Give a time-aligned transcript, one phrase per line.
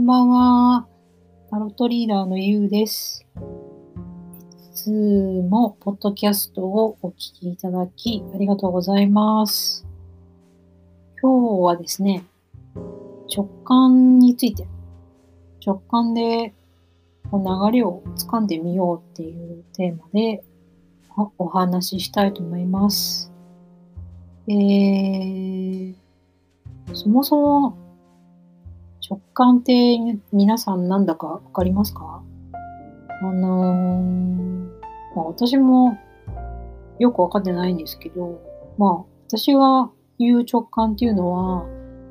[0.00, 0.86] んばんは。
[1.50, 3.26] タロットリーダーのゆうです。
[4.72, 9.86] いつもポッドキャストをお聞きいただきありがとうございます。
[11.20, 12.24] 今日はですね、
[13.36, 14.66] 直感について、
[15.64, 16.54] 直感で
[17.30, 20.42] こう流れをつかんでみようっていうテーマで
[21.36, 23.30] お話ししたいと思います。
[24.48, 25.94] えー、
[26.94, 27.89] そもそも
[29.40, 29.72] 感って
[30.34, 32.22] 皆さんなんだかわかりますか？
[33.22, 35.96] あのーまあ、私も
[36.98, 38.38] よくわかってないんですけど、
[38.76, 41.64] まあ私が言う直感っていうのは、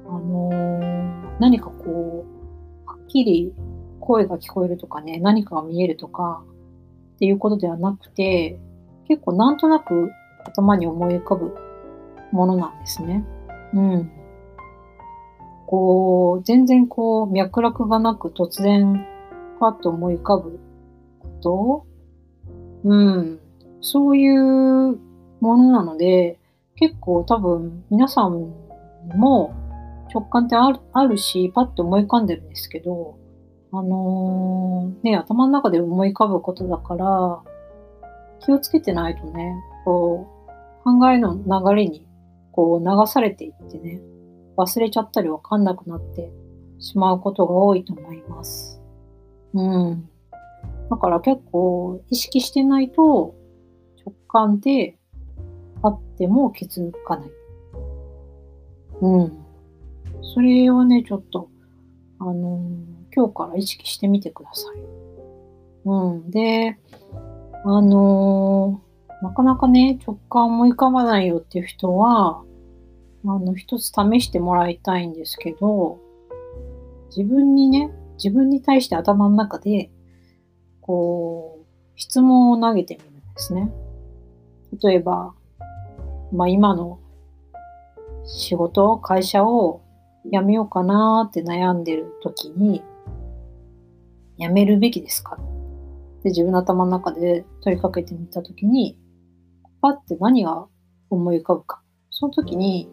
[0.07, 3.53] あのー何かこう、はっきり
[3.99, 6.43] 声が聞こえるとかね、何かが見えるとか
[7.15, 8.59] っていうことではなくて、
[9.07, 10.09] 結構なんとなく
[10.45, 11.55] 頭に思い浮かぶ
[12.31, 13.23] ものなんですね。
[13.75, 14.11] うん。
[15.69, 19.05] こう、全然こう、脈絡がなく突然、
[19.59, 20.59] パッと思い浮かぶ
[21.19, 21.85] こと？
[22.85, 23.39] うん。
[23.79, 24.97] そういう
[25.41, 26.39] ものなので、
[26.75, 28.51] 結構多分皆さん
[29.15, 29.53] も
[30.11, 33.19] 直感ってあるあるし、パッと思い浮かんでるんですけど、
[33.71, 37.41] あのーね、頭の中で思い浮かぶことだから、
[38.39, 39.53] 気をつけてないとね、
[39.85, 42.07] こう、考えの流れに
[42.51, 44.01] こう流されていってね、
[44.59, 46.31] 忘れちゃったりわかんなくなって
[46.79, 48.81] しまうことが多いと思います。
[49.53, 50.09] うん。
[50.89, 53.35] だから結構意識してないと
[54.05, 54.97] 直感って
[55.81, 57.29] あっても気づかない。
[59.01, 59.45] うん。
[60.21, 61.49] それをね、ちょっと、
[62.19, 64.75] あのー今日から意識してみてください。
[65.85, 66.29] うん。
[66.29, 66.77] で、
[67.65, 68.89] あのー
[69.23, 72.43] なかなかね、直感思い浮かばないよっていう人は、
[73.25, 75.99] あの、一つ試してもらいたいんですけど、
[77.15, 77.91] 自分にね、
[78.23, 79.91] 自分に対して頭の中で、
[80.81, 81.65] こう、
[81.95, 83.71] 質問を投げてみるんですね。
[84.83, 85.33] 例えば、
[86.31, 86.99] まあ今の
[88.25, 89.81] 仕事、会社を
[90.25, 92.83] 辞めようかなーって悩んでる時に、
[94.37, 95.37] 辞めるべきですか？
[96.19, 98.97] って自分の頭の中で問いかけてみた時に、
[99.81, 100.67] パッて何が
[101.09, 101.81] 思い浮かぶか。
[102.19, 102.89] その時に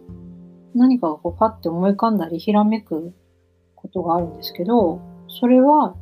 [0.73, 3.13] 何かがこうパッて思い浮かんだりひらめく
[3.75, 5.97] ことがあるんですけど、それは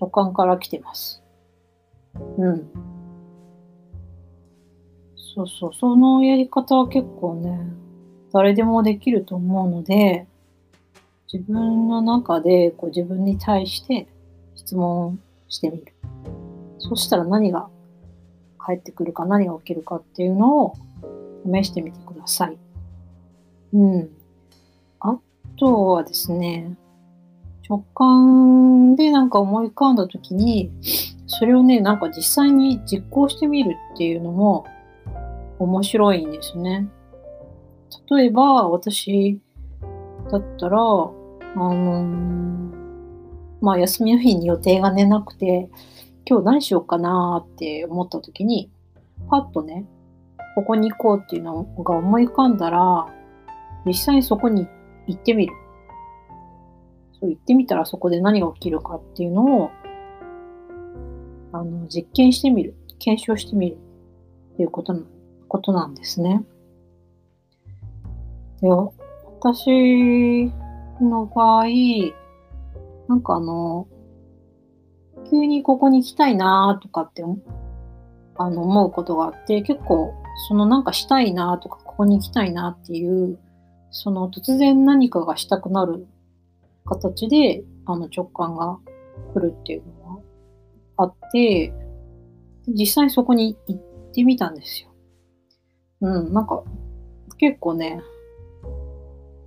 [0.00, 1.22] 直感から来てます。
[2.38, 2.68] うん。
[5.14, 7.60] そうそう、そのやり方は結構ね、
[8.32, 10.26] 誰でもできると思うので、
[11.32, 14.08] 自分の中でこう自分に対して
[14.56, 15.84] 質問してみる。
[16.78, 17.68] そしたら何が
[18.58, 20.74] 返ってくるか何が起きるかっていうのを
[21.44, 22.58] 試してみてください。
[23.72, 24.10] うん。
[25.00, 25.18] あ
[25.58, 26.76] とはですね、
[27.68, 30.70] 直感でなんか思い浮かんだ時に、
[31.26, 34.66] それをね、なんか実際に実行してみるっていうのも
[35.58, 36.88] 面白いんですね。
[38.10, 39.40] 例えば、私
[40.30, 40.82] だったら、あ
[41.56, 42.80] のー
[43.60, 45.70] まあ休みの日に予定がねなくて、
[46.26, 48.70] 今日何しようかなって思った時に、
[49.28, 49.86] パッとね、
[50.54, 53.06] ここに行こうっていうのが思い浮かんだら、
[53.86, 54.66] 実際にそこに
[55.06, 55.52] 行ってみる。
[57.20, 59.70] そう行ってみたらそこで何が起きるかっていうのを、
[61.52, 62.74] あの、実験してみる。
[62.98, 63.78] 検証してみる。
[64.54, 65.02] っていうことな
[65.48, 66.44] ことなんですね。
[68.60, 70.52] で、私
[71.00, 71.64] の場合、
[73.08, 73.88] なんかあの、
[75.30, 77.24] 急にここに行きたいなとかって
[78.36, 80.14] あの思うことがあって、結構
[80.48, 83.38] そのなんかしたいなとか、ここに行きたいなっていう、
[83.90, 86.06] その突然何かがしたくなる
[86.84, 88.78] 形であの直感が
[89.34, 90.22] 来るっていうのが
[90.98, 91.72] あって、
[92.68, 93.80] 実際そこに行っ
[94.12, 94.90] てみたんですよ。
[96.02, 96.62] うん、なんか
[97.38, 98.00] 結構ね、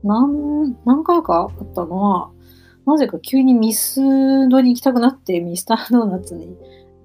[0.03, 2.31] 何、何回かあったのは、
[2.85, 4.01] なぜか急にミス
[4.49, 6.57] ドに行きたくなって、ミスタードーナツに行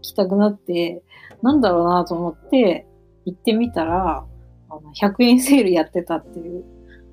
[0.02, 1.02] きたくなって、
[1.42, 2.87] なんだろうなと思って
[3.24, 4.24] 行ってみたら、
[4.70, 6.64] あの100円セールやってたっていう。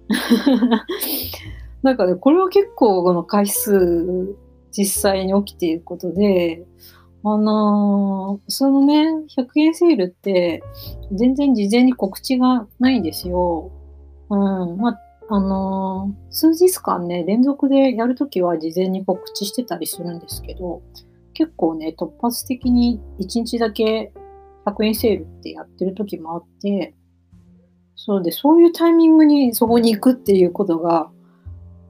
[1.84, 4.36] なんかね、これは結構この回数
[4.72, 6.66] 実際に起きていることで、
[7.24, 10.62] あのーそのね、100円セールって
[11.12, 13.72] 全然事前に告知がないんですよ。
[14.30, 14.78] うん。
[14.78, 20.82] まあ、あのー数日間ね、連続でやるときは事前に告知してたりするんですけど、
[21.34, 24.12] 結構ね、突発的に1日だけ
[24.66, 26.96] 100円セールってやってるときもあって、
[27.96, 31.10] そうで、そういうタイミングにそこに行くっていうことが、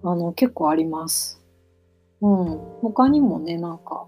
[0.03, 1.41] あの、結構あります。
[2.21, 2.59] うん。
[2.81, 4.05] 他にもね、なんか、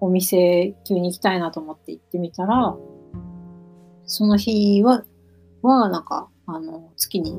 [0.00, 2.76] お店急に行きたいなと思って行ってみたら、
[4.04, 5.04] その日は、
[5.62, 7.38] は、なんか、あの、月に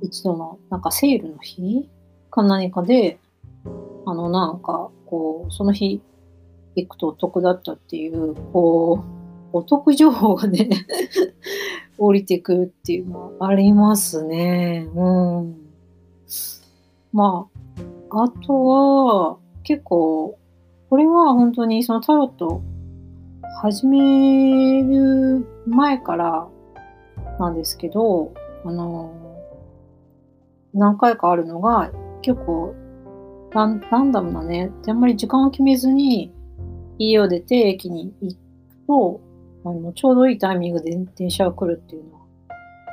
[0.00, 1.88] 一度の、なんかセールの日？
[2.30, 3.18] か何かで、
[4.06, 6.00] あの、なんか、こう、その日
[6.76, 9.21] 行くとお得だったっていう、こう、
[9.52, 10.68] お得情報がね
[11.98, 14.88] 降りてくるっていうのはありますね。
[14.94, 15.56] うん。
[17.12, 17.46] ま
[18.10, 20.38] あ、あとは、結構、
[20.88, 22.62] これは本当にそのタロット
[23.60, 26.48] 始める前から
[27.38, 28.32] なんですけど、
[28.64, 29.12] あの、
[30.74, 32.74] 何回かあるのが、結構
[33.52, 36.32] ランランダムなね、あんまり時間を決めずに
[36.98, 38.38] 家を出て駅に行く
[38.86, 39.20] と、
[39.64, 42.20] あのちょうどいいタイミングで電車が来るっていうのは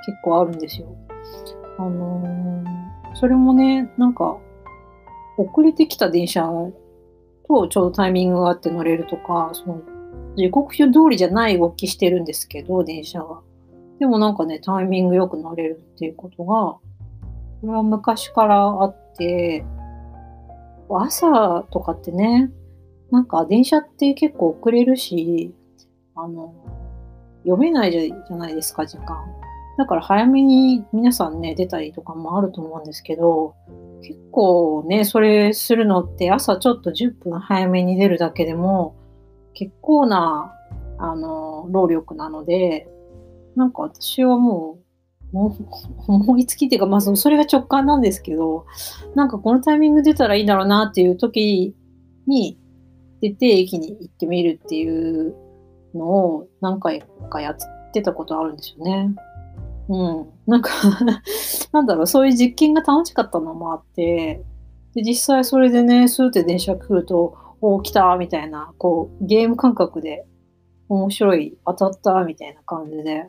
[0.06, 0.88] 結構あるんですよ。
[1.78, 4.38] あのー、それもね、なんか、
[5.38, 6.46] 遅れてきた電車
[7.48, 9.82] とちょうどタイミングがあって乗れるとか、その
[10.36, 13.42] 時刻表通りじゃない動きしてるんですけど、電車が。
[14.00, 16.82] でもなんかね、タイミングよく乗れるっていうことが、こ
[17.64, 19.66] れは昔からあって、
[20.90, 22.52] 朝とかってね、
[23.12, 25.54] なんか電車って結構遅れるし、
[26.24, 26.54] あの、
[27.44, 29.18] 読めないじゃないですか、時間。
[29.78, 33.56] だから早めに皆さんね、出たりとかもあると思うんですけど、
[34.02, 38.96] 結構ね、それするのって朝ちょっと10分早めに出るだけでも
[39.54, 40.54] 結構な、
[40.98, 42.90] あの、労力なので、
[43.56, 44.80] なんか私はも
[45.32, 48.66] う、もう思いつきっていうか、まあそれが直感なんですけど、
[49.16, 51.76] なんかこのタイミング出たらいいだろうなっていう時
[52.28, 52.60] に
[53.22, 55.36] 出て駅に行ってみるっていう
[55.94, 57.58] のを何回かやっ
[57.92, 59.16] てたことあるんですよね。
[59.90, 60.28] うん。
[60.46, 60.70] なんか
[61.74, 64.44] なんだろう、そういう実験が楽しかったのもあって、
[64.94, 70.26] で、実際それでね、スーって電車来ると、お来たみたいな、こう、ゲーム感覚で
[70.88, 73.28] 面白い、当たったみたいな感じで、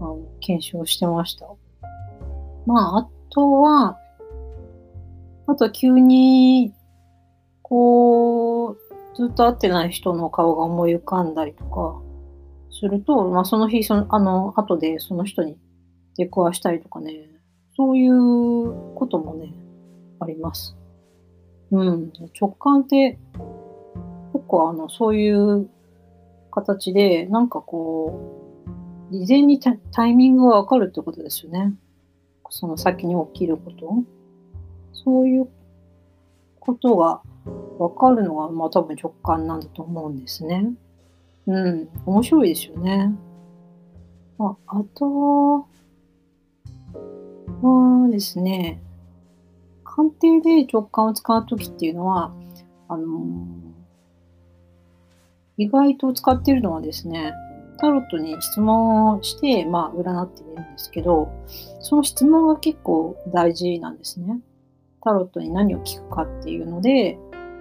[0.00, 1.46] あの検証してました。
[2.66, 3.98] まあ、あとは、
[5.46, 6.72] あとは急に、
[7.62, 8.78] こう、
[9.14, 12.00] ずっと会ってない人の顔が思い浮かんだりとか
[12.70, 15.56] すると、まあ、その日、その、あの、後でその人に
[16.16, 17.30] 出くわしたりとかね、
[17.76, 19.52] そういうこともね、
[20.20, 20.76] あります。
[21.70, 22.12] うん。
[22.40, 23.18] 直感って
[24.32, 25.68] 結構あの、そういう
[26.50, 28.66] 形で、なんかこ
[29.10, 31.74] う、事前にタイミングがわかるってことですよね。
[32.50, 33.94] その先に起きること。
[34.92, 35.48] そういう
[36.60, 37.20] ことが
[37.78, 40.72] わかるのが、まあ多分直感なんだと思うんですね。
[41.46, 41.88] うん。
[42.06, 43.12] 面白いですよね。
[44.38, 45.66] ああと
[47.62, 48.80] はですね、
[49.84, 52.32] 鑑定で直感を使うときっていうのは、
[52.88, 53.46] あの
[55.56, 57.32] 意外と使っているのはですね、
[57.78, 61.28] タロットに質問をして、まあ、占ってみるんですけど、
[61.80, 64.40] その質問が結構大事なんですね。
[65.02, 67.18] タロットに何を聞くかっていうので、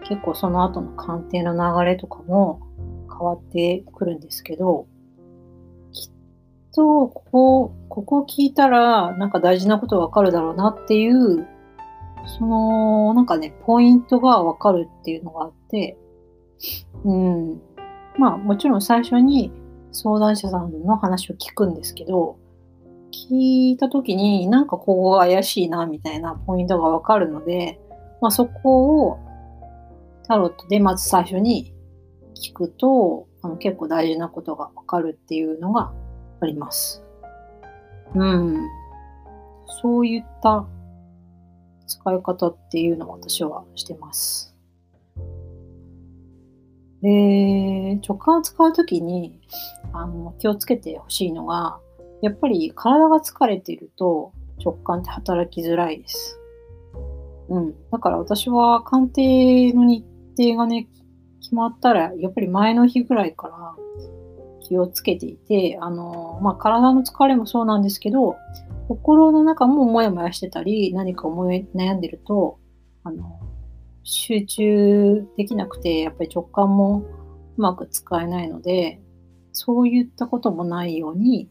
[0.08, 2.62] 結構その後の鑑定の流れとかも
[3.10, 4.88] 変わってくるんですけど、
[5.92, 6.12] きっ
[6.74, 11.48] と、ここ、ここ聞いたら、なんか大事なことわかるだろうなっていう、
[12.38, 15.98] その、なんかね、ポイントがわかるっていうのがあって、
[17.04, 17.62] うん。
[18.18, 19.52] まあ、もちろん最初に
[19.92, 22.38] 相談者さんの話を聞くんですけど、
[23.12, 27.80] 聞いた時になんかここが怪しいなみたいなポイントがわかるので、
[28.22, 29.20] まあ、そこを
[30.28, 31.74] タロットでまず最初に
[32.36, 35.94] 聞くとあの結構大事なことがわかるっていうのが
[36.42, 37.04] あります。
[38.16, 38.68] うん。
[39.82, 40.66] そういった
[41.88, 44.56] 使い方っていうのを私はしてます。
[47.02, 49.42] で、直感を使うときに
[49.92, 51.80] あの気をつけてほしいのが、
[52.22, 54.32] やっぱり体が疲れていると
[54.64, 56.40] 直感って働きづらいです。
[57.50, 57.76] うん。
[57.92, 60.06] だから私は鑑定の日
[60.38, 60.88] 程がね、
[61.42, 63.76] 決まったら、やっぱり前の日ぐらいから
[64.62, 68.38] 気をつけていて、あの、まあ、体の疲れもそうなんですけど、
[68.88, 72.60] 心の中もモヤモヤしてたり、何か思い悩んでると、
[73.04, 73.40] あの、
[74.04, 77.06] 集中できなくて、やっぱり直感も
[77.58, 79.02] うまく使えないので、
[79.52, 81.50] そういったこともないように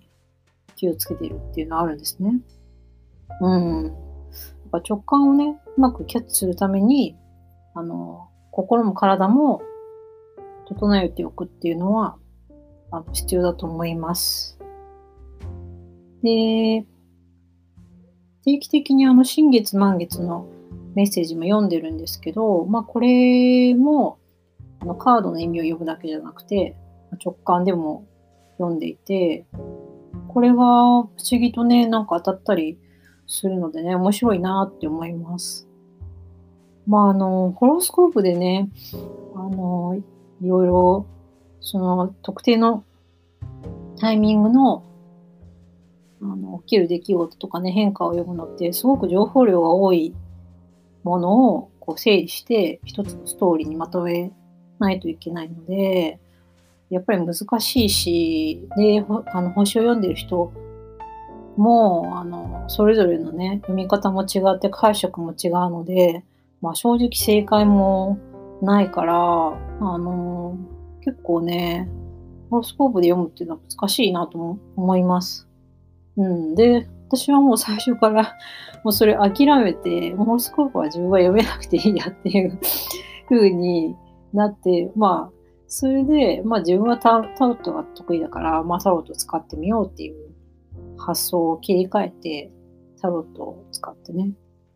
[0.76, 2.40] 気をつけているっていうのはあるんですね。
[3.40, 3.84] うん。
[3.86, 3.94] やっ
[4.70, 7.16] ぱ直感をね、うまくキャッチするために、
[7.74, 9.62] あの、心も体も
[10.68, 12.16] 整えておくっていうのは、
[12.90, 14.58] あの必要だと思います。
[16.22, 16.86] で、
[18.44, 20.46] 定期的にあの新月満月の
[20.94, 24.18] メッセージも読んでるんですけど、まあこれも
[24.80, 26.76] あのカードの意味を読むだけじゃなくて、
[27.24, 28.06] 直感でも
[28.58, 29.46] 読んでいて、
[30.28, 31.06] これが不思
[31.40, 32.78] 議とね、なんか当たったり
[33.26, 35.68] するのでね、面白いなって思います。
[36.86, 38.68] まああの、ホロスコープでね、
[39.34, 40.00] あの、
[40.40, 41.06] いろいろ、
[41.60, 42.84] その特定の
[43.98, 44.84] タイミングの
[46.20, 50.14] あの起きる出来事とかね、変化を読むのって、すごく情報量が多い
[51.02, 54.32] ものをこう整理して、一つのストーリーにまとめ
[54.78, 56.20] ないといけないので、
[56.90, 60.52] やっぱり難しいし、で、あの星を読んでる人
[61.56, 66.24] も、あの、それぞれのね、読み方も違って解釈も違うので、
[66.62, 68.18] まあ正直正解も
[68.62, 70.56] ないから、あの、
[71.04, 71.88] 結構ね、
[72.48, 75.48] ホロスコープで読むっていうのは難しいなと思います。
[76.16, 76.54] うん。
[76.54, 78.36] で、私はもう最初から
[78.84, 82.58] もうそれ諦めて、ホロスコープは自分は読めなくていいやっていう
[83.28, 83.96] 風に
[84.32, 85.32] なって、まあ、
[85.66, 90.16] それで、まあ自分はタタロットが得意だから、まあタロットを使ってみようっていう
[90.98, 92.52] 発想を切り替えて、
[93.00, 94.32] タロットを使ってね、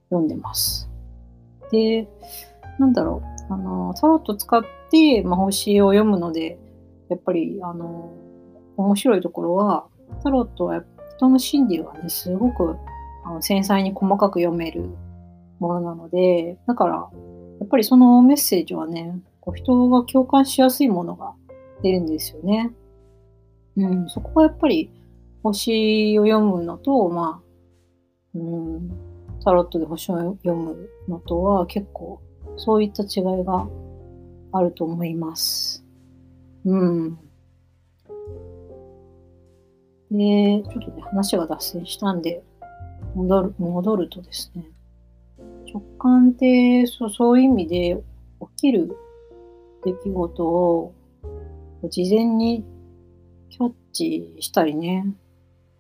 [0.09, 0.91] 読んでます。
[1.71, 2.09] で、
[2.79, 6.59] なんだろう、あの、タロット使って、まあ、星を読むので、
[7.09, 8.13] やっぱり、あの、
[8.77, 9.87] 面白いところは、
[10.23, 10.85] タロットは
[11.17, 12.77] 人の心理がね、すごく
[13.25, 14.91] あの繊細に細かく読める
[15.59, 21.35] ものなので、だから、やっぱりそのメッセージはね、こう人が共感しやすいものが
[21.83, 22.73] 出るんですよね。
[23.77, 24.91] うん、そこはやっぱり
[25.43, 28.91] 星を読むのと、まあ、うん、
[29.47, 32.21] タロットで星を読むのとは結構
[32.57, 33.69] そういった違いが
[34.51, 35.85] あると思います。
[36.65, 37.17] うん。
[40.11, 42.43] で、ちょっとね、話が脱線したんで、
[43.15, 44.69] 戻る、戻るとですね、
[45.73, 48.03] 直感ってそうそういう意味で
[48.41, 48.97] 起きる
[49.85, 50.93] 出来事を
[51.89, 52.65] 事前に
[53.51, 55.07] キャッチしたりね、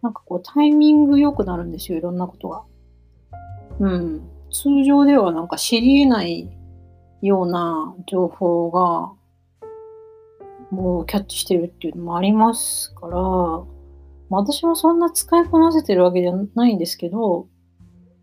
[0.02, 2.62] なんかこうタイミング良くなるんですよ、いろんなことが。
[3.80, 4.28] うん。
[4.50, 6.48] 通常ではなんか知り得ない
[7.22, 9.12] ような情報が
[10.70, 13.64] もうキャッチしてるっていうのもありますから、まあ
[14.30, 17.48] 私もそんな使いこなせてるわけじゃないんですけど、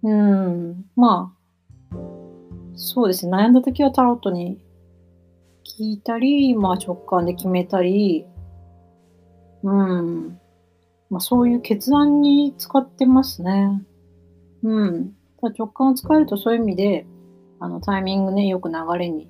[0.04, 1.34] うん、ま
[1.92, 1.98] あ、
[2.76, 4.60] そうですね、悩んだ時はタロットに
[5.78, 8.26] 聞いたり、まあ直感で決めたり、
[9.64, 10.40] うん、
[11.10, 13.82] まあそういう決断に使ってますね。
[14.64, 15.14] うん。
[15.50, 17.06] 直感を使えるとそういう意味で、
[17.60, 19.30] あのタイミングね、よく流れに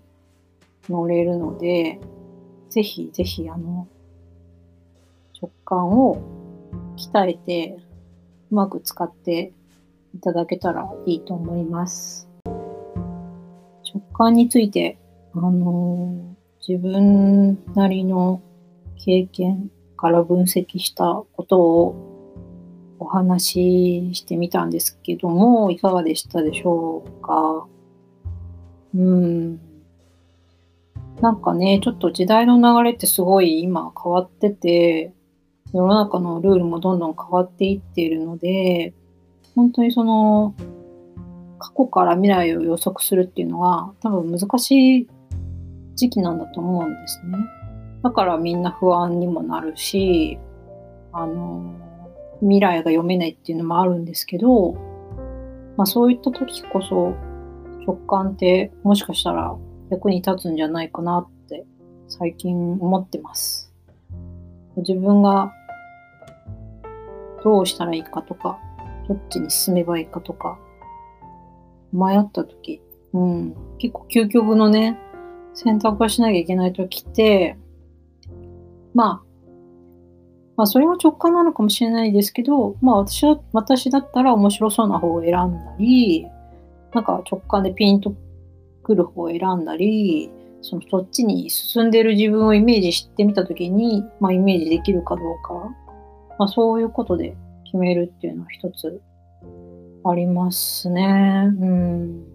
[0.89, 1.99] 乗れるので、
[2.69, 3.87] ぜひぜひあの、
[5.41, 6.21] 直感を
[6.97, 7.77] 鍛えて、
[8.51, 9.53] うまく使って
[10.15, 12.27] いただけたらいいと思います。
[12.45, 14.97] 直感について、
[15.33, 16.35] あの
[16.67, 18.41] 自分なりの
[19.03, 22.12] 経験から分析したことを
[22.99, 27.67] お話ししてみたんですけども、いかがでしたでしょうか？
[28.95, 29.59] うん。
[31.21, 35.13] なんかね、ちょっと時代の流れってすごい今変わってて、
[35.73, 38.93] 世の中のルールもどんどん変わっていっているので、
[39.55, 40.53] 本当にその、
[41.59, 45.07] 過去から未来を予測するっていうのは多分難しい
[45.95, 47.37] 時期なんだと思うんですね。
[48.03, 50.37] だからみんな不安にもなるし、
[51.13, 51.73] あの、
[52.43, 54.73] 未来が読めないっていうのもあるんですけど、
[55.77, 57.15] まあそういった時こそ
[57.87, 59.55] 直感ってもしかしたら
[59.89, 61.65] 役に立つんじゃないかなって
[62.07, 63.73] 最近思ってます。
[64.77, 65.51] 自分が
[67.43, 68.59] どうしたらいいかとか、
[69.07, 70.59] どっちに進めばいいかとか、
[71.91, 72.81] 迷った時、
[73.13, 74.97] うん、結構究極のね、
[75.53, 77.57] 選択をしなきゃいけない時って、
[78.93, 79.32] まあ、
[80.55, 86.27] まあそれも直感なのかもしれないですけど、まあ私は、私だったら面白そうな方を選んだり、
[86.93, 88.13] なんか直感でピンと
[88.83, 90.29] くる方を選んだり、
[90.61, 95.53] そのそっちに進んでる自分をイメージしてみたときに、まあイメージできるかどうか、
[96.37, 99.01] まあ、そういうことで決めるっていうのは一つ
[100.05, 101.49] ありますね。
[101.59, 102.25] うん。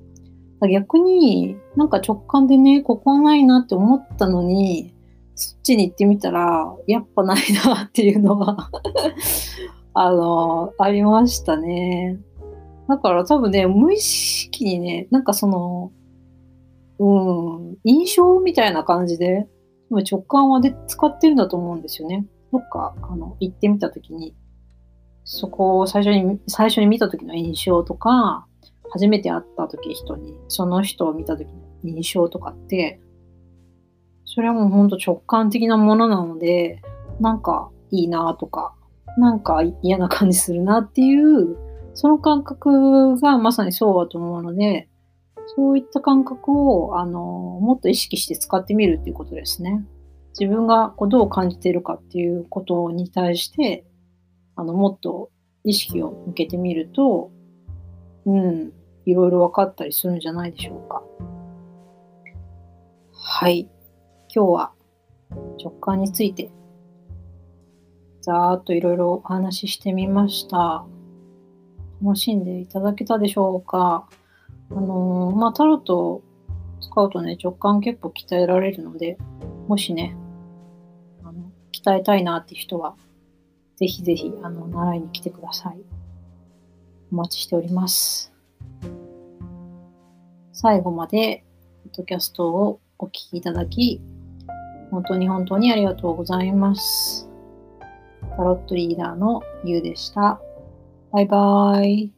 [0.73, 4.95] 逆になんか直感でね、ここはないなって思ったのに、
[5.41, 8.57] そっちに行ってみたら、やっぱないなっていうのが
[9.95, 12.19] あの、ありましたね。
[12.89, 15.93] だから多分ね、無意識にね、なんかその、
[16.99, 19.47] うん、印象みたいな感じで、
[19.91, 22.27] 直感はで使ってるんだと思うんですよね。
[22.53, 24.35] どっか、あの、行ってみたときに、
[25.23, 28.49] そこを最初に、最初に見た時の印象とか、
[28.91, 33.01] 初めて会った時人に、その人を見た時の印象とかって、
[34.31, 36.83] それはもうほんと直感的なものなので、
[37.19, 38.75] なんかいいなとか、
[39.17, 41.57] なんか嫌な感じするなっていう、
[41.95, 44.89] その感覚がまさにそうだと思うので、
[45.57, 49.83] そういった感覚を、あの、もっと意識して使ってみるっていうことですね。
[50.39, 53.87] 自分がこうどう感じているかっていうことに対して、
[54.57, 55.31] あの、もっと
[55.65, 57.31] 意識を向けてみると、
[58.27, 58.73] うん、
[59.07, 61.03] いろいろ分かったりするんじゃないでしょうか。
[63.15, 63.71] はい。
[64.39, 64.73] 今日は
[65.61, 66.53] 直感について、
[68.21, 70.87] ざーっといろいろお話ししてみました。
[72.01, 74.09] 楽しんでいただけたでしょうか？
[74.71, 76.23] あのー、まあ、タロット
[76.81, 79.19] 使うとね、直感結構鍛えられるので、
[79.67, 80.17] もしね、
[81.25, 82.95] あの鍛えたいなって人は、
[83.75, 85.81] ぜひぜひ、あの、習いに来てください。
[87.11, 88.33] お待ちしております。
[90.53, 91.45] 最後まで、
[91.83, 94.01] ポッドキャストをお聞きいただき、
[94.91, 97.29] 本当に本当にありがとうございます。
[98.37, 100.41] タロットリーダーのゆうでした。
[101.13, 102.18] バイバーイ。